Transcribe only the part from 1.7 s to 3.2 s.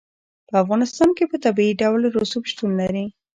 ډول رسوب شتون لري.